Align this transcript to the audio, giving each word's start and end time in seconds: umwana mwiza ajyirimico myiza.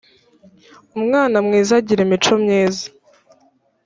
umwana 0.97 1.37
mwiza 1.45 1.73
ajyirimico 1.79 2.33
myiza. 2.43 2.85